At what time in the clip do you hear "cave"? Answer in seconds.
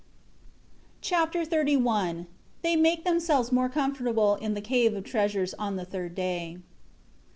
4.61-4.95